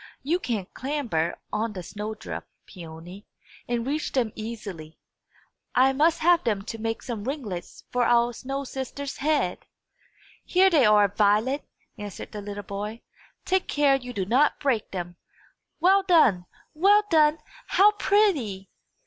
You 0.23 0.39
can 0.39 0.65
clamber 0.73 1.37
on 1.53 1.73
the 1.73 1.83
snow 1.83 2.15
drift, 2.15 2.47
Peony, 2.65 3.27
and 3.67 3.85
reach 3.85 4.13
them 4.13 4.31
easily. 4.33 4.97
I 5.75 5.93
must 5.93 6.21
have 6.21 6.43
them 6.43 6.63
to 6.63 6.79
make 6.79 7.03
some 7.03 7.23
ringlets 7.25 7.83
for 7.91 8.03
our 8.05 8.33
snow 8.33 8.63
sister's 8.63 9.17
head!" 9.17 9.67
"Here 10.43 10.71
they 10.71 10.85
are, 10.87 11.07
Violet!" 11.07 11.69
answered 11.99 12.31
the 12.31 12.41
little 12.41 12.63
boy. 12.63 13.03
"Take 13.45 13.67
care 13.67 13.95
you 13.95 14.11
do 14.11 14.25
not 14.25 14.59
break 14.59 14.89
them. 14.89 15.17
Well 15.79 16.01
done! 16.01 16.47
Well 16.73 17.03
done! 17.11 17.37
How 17.67 17.91
pretty!" 17.91 18.71